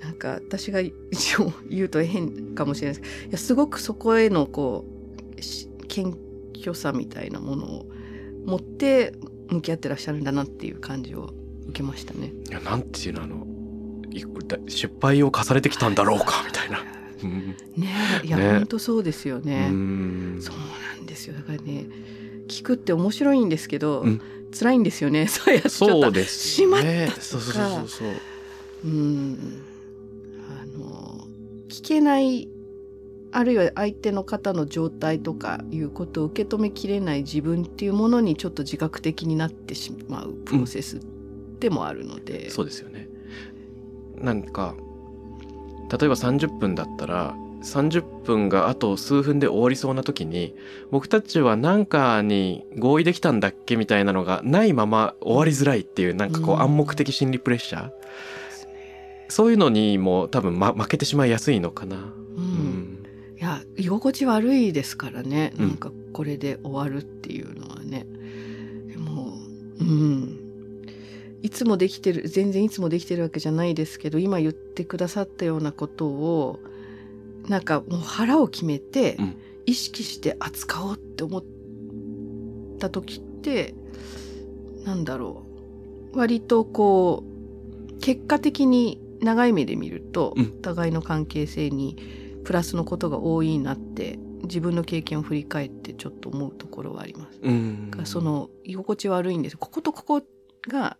[0.00, 0.92] なんか私が一
[1.40, 4.99] 応言うと変かもしれないですけどいやすごくそこへのこうし
[5.88, 6.16] 謙
[6.56, 7.86] 虚さみたいなものを
[8.44, 9.14] 持って
[9.48, 11.30] 向き合ってらっしゃるんだなっていう感じを
[11.68, 12.32] 受けましたね。
[12.48, 13.46] いやなんていうのあの
[14.68, 16.84] 失敗を重ねてきたんだろうかみたいな。
[17.22, 17.88] う んね
[18.24, 19.68] えいや、ね本当そうですよね。
[19.70, 20.56] うんそう
[20.96, 21.86] なんですよだからね
[22.48, 24.20] 聞くって面白いんですけど、うん
[24.52, 26.80] 辛いんですよね そうやっちゃったそうですしま。
[26.80, 28.08] ったとかそうそうそうそう。
[28.84, 29.38] うん
[30.48, 31.28] あの
[31.68, 32.48] 聞けない
[33.32, 41.00] あるいは相手の方の状態とかいうことを受け止めきれない自分っていうものにちょっと自覚的になってしまうプロセス
[41.60, 43.08] でもあるので、そうですよね。
[44.16, 44.74] なんか
[45.90, 50.54] 例えば30分だったら30分があと数分で終わりそうな時に
[50.90, 57.90] 僕たちは何かに合意できたんだっけみたいなのがないまま終わりづらいっていうなんかこううん暗黙的心理プレッシャー
[59.28, 62.12] そういうのにも多分、ま、負けてしまいやすいのかな。
[63.80, 65.68] 居心地悪いですからね、うん。
[65.68, 68.06] なんかこれで終わるっていうのはね。
[68.86, 69.32] でも
[69.80, 70.36] うん。
[71.42, 76.60] いつもできてる全然いつもできてるわけじゃないですけど今言ってくださったようなことを
[77.48, 79.36] なんかもう腹を決めてうん。
[79.66, 81.44] 意識して扱おうって思っ
[82.78, 83.74] た時って
[84.84, 85.44] なんだろ
[86.12, 86.18] う。
[86.18, 90.44] 割とこう結果的に長い目で見ると、うん。
[90.58, 91.96] お互いの関係性に
[92.44, 97.38] プラスのことが多いなって自分の経験を振り返ってちょっと思うところはあります。
[97.42, 97.90] うん。
[97.90, 99.56] がその居心地悪いんです。
[99.56, 100.22] こことここ
[100.68, 100.96] が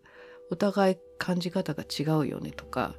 [0.50, 2.94] お互い感じ方が違うよねとか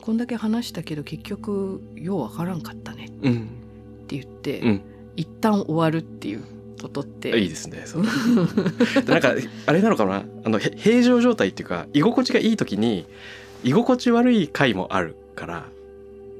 [0.00, 3.48] こんだけ話したけど結局ようわからんかったねうん。
[4.04, 4.82] って言って、うん。
[5.16, 6.42] 一旦終わるっていう
[6.80, 7.82] ことっていいですね。
[7.86, 7.98] そ
[9.10, 9.34] なんか
[9.66, 10.24] あれなのかな？
[10.44, 13.06] あのへ平常状態っていうか居心地がいい時に
[13.64, 15.68] 居心地悪い回もあるから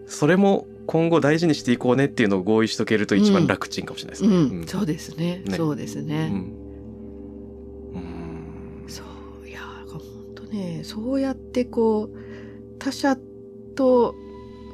[0.06, 4.36] それも今後大事にしていこうねっていうのを合意しとけると一番楽ちんかもしれないですね。
[4.36, 5.42] うん、そうですね。
[5.44, 5.54] ね。
[5.54, 6.38] そうですね、うん。
[7.92, 8.88] うん。
[8.88, 9.02] そ
[9.44, 10.00] ういや本
[10.34, 12.18] 当ねそうやってこう
[12.78, 13.18] 他者
[13.76, 14.14] と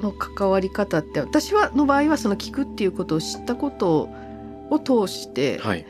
[0.01, 4.09] の関わり方って私はの場合はその聞くっていうことを知ったこと
[4.71, 5.85] を通して、はい。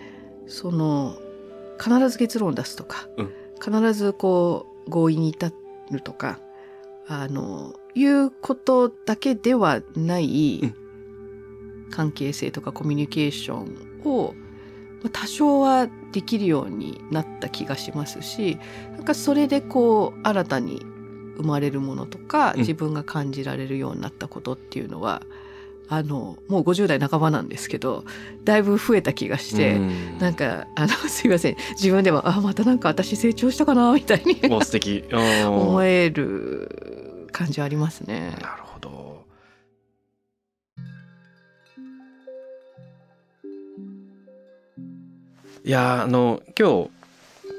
[0.46, 1.16] その
[1.78, 3.32] 必ず結論を出すとか、うん。
[3.62, 5.52] 必ずこう合意に至
[5.90, 6.38] るとか
[7.08, 10.74] あのいうことだけではないうん
[11.90, 14.34] 関係性とかコミュニケーションを
[15.02, 18.58] まあ多少はできるようになった気がしますし
[18.92, 20.84] なんかそれでこう新たに
[21.36, 25.22] 生まれるものとかうん自分が感じられるようになったことっていうのは、
[25.88, 28.04] あのもう50代半ばなんですけど
[28.44, 29.76] だいぶ増えた気がして。
[29.76, 35.04] うんなんかあの すいません自分ではあまたなんか私成長したかなみたいにもう素敵。
[35.10, 36.93] うん思える
[37.34, 38.30] 感じありますね。
[38.40, 39.24] なるほど。
[45.64, 46.88] いやあの今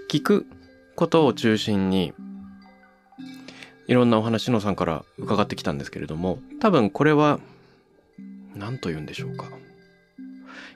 [0.10, 0.46] 日聞く
[0.96, 2.14] ことを中心に
[3.88, 7.40] いろんなお話のさんから伺ってきたんですけれども多分これは
[8.56, 9.46] 何と言うんでしょうか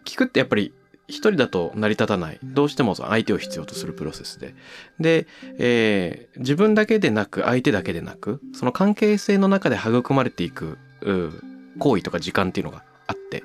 [0.06, 0.74] 聞くってやっぱり
[1.10, 2.40] 一人だと成り立たない。
[2.44, 4.56] どうしても相手を必要とするプロセスで。
[5.00, 10.78] で、えー自分だけでなく相手だけでなくその関係性の中で育まれていく
[11.80, 13.44] 行為とか時間っていうのがあって。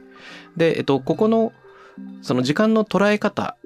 [0.56, 1.52] で、えっと、ここの
[2.22, 3.56] その時間の捉え方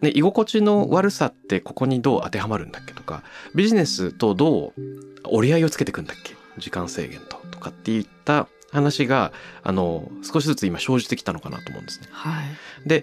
[0.00, 3.22] ね、居心地の悪さってここにどう当てはまるんだっけとか
[3.54, 4.80] ビジネスとどう
[5.24, 6.34] 折り合いをつけていくんだっけ？
[6.58, 12.08] 時間制限ととかっていった話があの少しずつ今生じてきたのかなと思うんですね。
[12.10, 13.02] はい。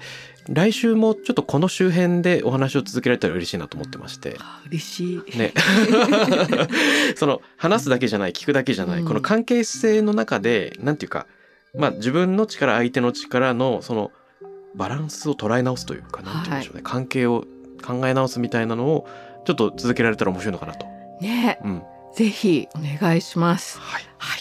[0.49, 4.35] 来週もちょっとこの周辺でお話を続けられたら嬉しいなと思ってまして。
[4.39, 5.37] あ嬉しい。
[5.37, 5.53] ね、
[7.15, 11.25] その話すだけじゃない聞くだけじゃない、うんこの関係性の中でなんていうか、
[11.75, 14.11] まあ、自分の力相手の力のその
[14.75, 17.45] バランスを捉え直すというかなんて言うんでしょうね、関係を
[17.85, 19.07] 考え直すみたいなのを
[19.45, 20.85] ちょっと続けられたら面白いのかなと。
[21.21, 21.83] ね、うん、
[22.15, 23.79] ぜひお願いします。
[23.79, 24.40] はいはい。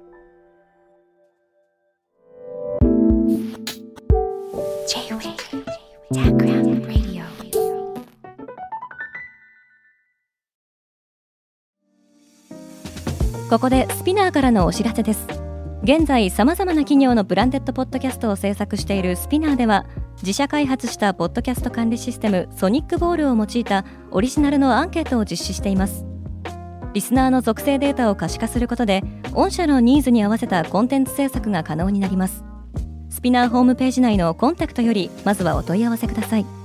[13.49, 15.25] ここでスピナーからのお知らせです。
[15.83, 19.85] 現在さまざまな企業のブランデッドポッドキャストを制作しているスピナーでは
[20.17, 26.05] 自社開発したポッドキャスト管理システムソニックボールを用いたオリジナルのアンケートを実施しています。
[26.93, 32.50] リスナーの属性データを可視化することで御社のニーズに合わせたコンテンツ制作が可能になります。
[33.21, 36.60] スピナーホームページ内のコンタクトよりまずはお問い合わせください。